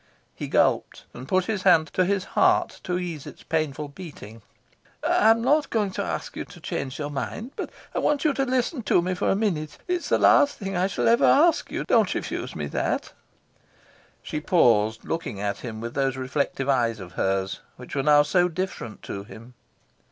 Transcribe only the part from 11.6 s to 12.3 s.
you. Don't